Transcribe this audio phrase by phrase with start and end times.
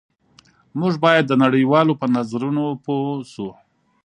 [0.79, 3.49] موږ باید د نړۍ والو په نظرونو پوه شو